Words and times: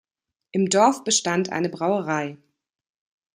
Im 0.51 0.65
Dorf 0.67 1.03
bestand 1.03 1.51
eine 1.51 1.69
Brauerei. 1.69 2.39